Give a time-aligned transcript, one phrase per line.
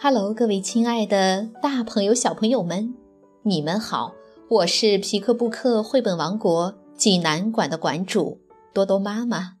[0.00, 2.94] Hello，各位亲爱的大朋友、小朋友们，
[3.42, 4.14] 你们好！
[4.48, 8.38] 我是皮克布克绘本王国济南馆的馆主
[8.72, 9.54] 多多妈妈。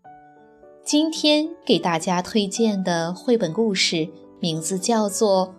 [0.84, 5.54] 今天给大家推荐的绘本故事名字叫做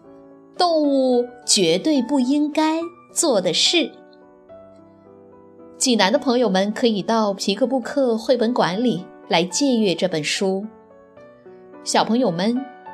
[0.57, 2.79] 《动物绝对不应该
[3.13, 3.77] 做的事》。
[5.77, 10.65] 济南的朋友们可以到皮克布克绘本馆里来借阅这本书。
[11.83, 12.57] 小朋友们。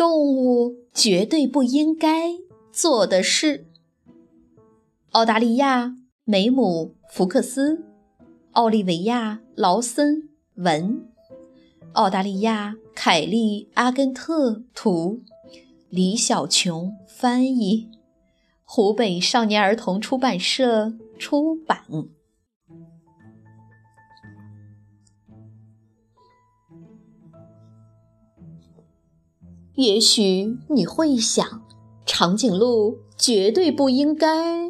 [0.00, 2.32] 动物绝对不应该
[2.72, 3.66] 做的事。
[5.10, 7.84] 澳大利亚梅姆福克斯，
[8.52, 11.06] 奥利维亚劳森文，
[11.92, 15.20] 澳大利亚凯利阿根特图，
[15.90, 17.90] 李小琼翻译，
[18.64, 21.84] 湖北少年儿童出版社出版。
[29.76, 31.62] 也许你会想，
[32.04, 34.68] 长颈鹿绝对不应该。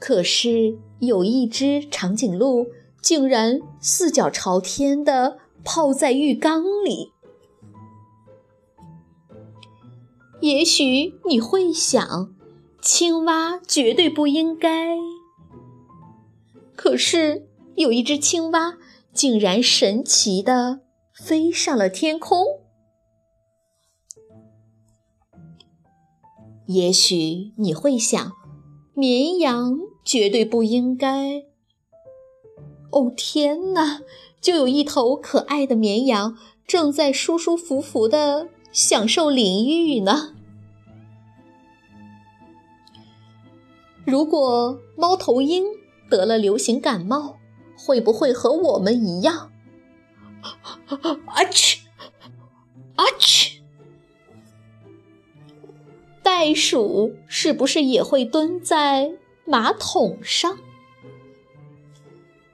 [0.00, 2.68] 可是有一只长颈鹿
[3.02, 7.12] 竟然四脚朝天的泡在浴缸里。
[10.40, 12.32] 也许你会想，
[12.80, 14.96] 青蛙绝对不应该。
[16.76, 18.78] 可是有一只青蛙
[19.12, 20.80] 竟然神奇的
[21.12, 22.46] 飞上了天空。
[26.68, 28.32] 也许你会想，
[28.92, 31.44] 绵羊绝对不应该。
[32.90, 34.02] 哦天哪，
[34.38, 36.36] 就有一头可爱的绵羊
[36.66, 40.34] 正在舒舒服服的享受淋浴呢。
[44.04, 45.64] 如果猫头鹰
[46.10, 47.38] 得了流行感冒，
[47.78, 49.50] 会不会和我们一样？
[50.42, 51.80] 啊去，
[52.96, 53.47] 啊去！
[56.40, 59.10] 袋鼠是不是也会蹲在
[59.44, 60.56] 马桶上？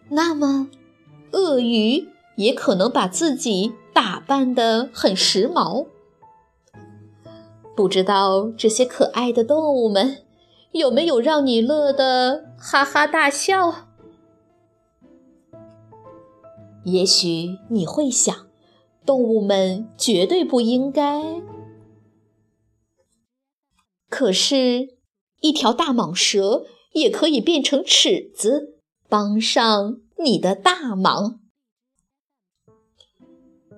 [0.08, 0.70] 那么，
[1.32, 5.86] 鳄鱼也可能把自己打扮得很时髦。
[7.76, 10.22] 不知道这些可爱的动物们
[10.72, 13.88] 有没有让你乐得哈哈大笑？
[16.84, 18.34] 也许你会想，
[19.04, 21.42] 动物们绝对不应该。
[24.16, 24.94] 可是，
[25.40, 28.76] 一条大蟒蛇也可以变成尺子，
[29.08, 31.40] 帮上你的大忙。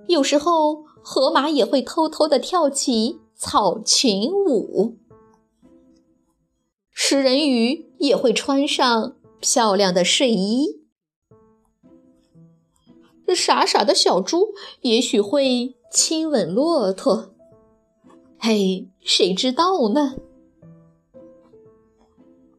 [0.06, 4.98] 有时候，河马也会偷偷的跳起草裙舞。
[6.92, 10.82] 食人鱼也会穿上漂亮的睡衣。
[13.34, 14.48] 傻傻的小猪
[14.82, 17.30] 也许会亲吻骆驼。
[18.38, 20.16] 嘿，谁知道呢？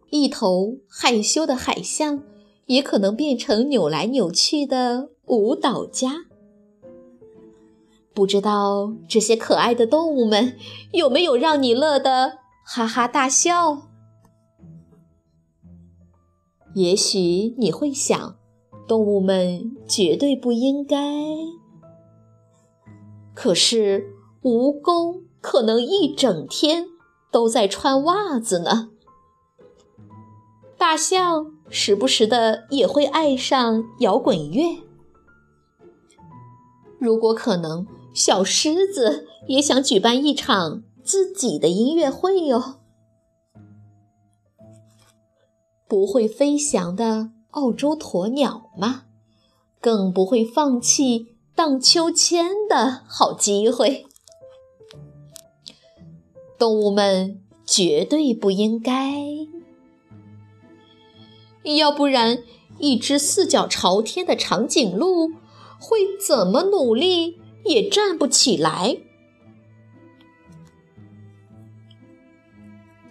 [0.09, 2.23] 一头害羞的海象，
[2.65, 6.25] 也可能变成扭来扭去的舞蹈家。
[8.13, 10.57] 不知道这些可爱的动物们
[10.91, 13.83] 有没有让你乐得哈哈大笑？
[16.73, 18.37] 也许你会想，
[18.87, 20.97] 动物们绝对不应该。
[23.33, 26.87] 可是蜈蚣可能一整天
[27.31, 28.89] 都在穿袜子呢。
[30.77, 34.83] 大象时不时的也会爱上摇滚乐。
[36.99, 42.75] 如果可能，小狮子也想举办一场自己的音乐会哟。
[45.87, 49.03] 不会飞翔的澳洲鸵鸟吗？
[49.79, 54.05] 更不会放弃荡秋千的好机会。
[56.57, 58.93] 动物们绝对不应该。
[61.75, 62.43] 要不然，
[62.79, 65.33] 一只四脚朝天的长颈鹿
[65.77, 68.97] 会怎么努力也站不起来。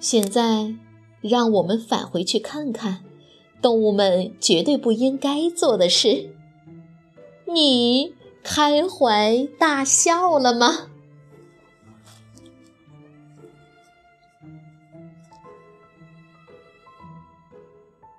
[0.01, 0.75] 现在，
[1.21, 3.05] 让我们返回去看看
[3.61, 6.31] 动物们绝对不应该做的事。
[7.53, 10.89] 你开怀大笑了吗？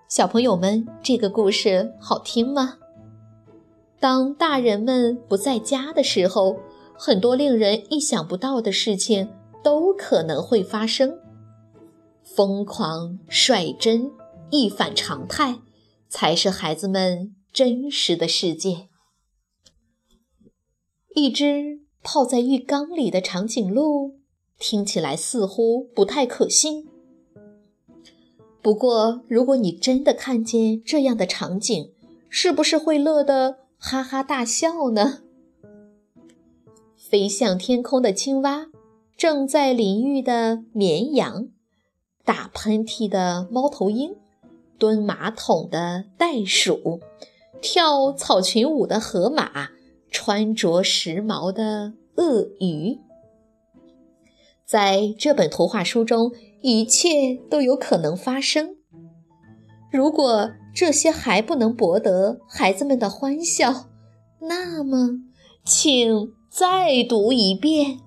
[0.08, 2.78] 小朋友们，这个故事好听吗？
[4.00, 6.58] 当大人们不在家的时候，
[6.94, 9.30] 很多令人意想不到的事情
[9.62, 11.20] 都可能会发生。
[12.24, 14.10] 疯狂、率真、
[14.50, 15.60] 一反常态，
[16.08, 18.88] 才是孩子们真实的世界。
[21.16, 24.22] 一只泡在浴缸里的长颈鹿，
[24.58, 26.88] 听起来似乎不太可信。
[28.68, 31.90] 不过，如果你真的看见这样的场景，
[32.28, 35.20] 是不是会乐得哈哈大笑呢？
[36.98, 38.68] 飞向天空的青蛙，
[39.16, 41.48] 正在淋浴的绵羊，
[42.26, 44.18] 打喷嚏的猫头鹰，
[44.78, 47.00] 蹲马桶的袋鼠，
[47.62, 49.70] 跳草裙舞的河马，
[50.12, 53.00] 穿着时髦的鳄鱼，
[54.68, 56.32] 在这本图画书中。
[56.62, 58.78] 一切都有可能发生。
[59.92, 63.86] 如果这些还不能博得孩子们的欢笑，
[64.42, 65.20] 那么，
[65.64, 68.00] 请再读一遍。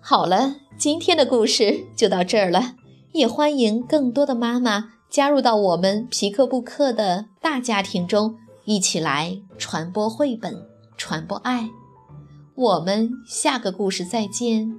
[0.00, 2.76] 好了，今天的故事就到这儿了。
[3.12, 11.68] 也欢迎更多的妈妈加入到我们皮克布克的大家庭中，一起来传播绘本，传播爱。
[12.60, 14.76] 我们下个故事再见，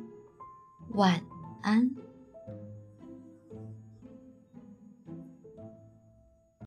[0.93, 1.23] 晚
[1.63, 1.89] 安。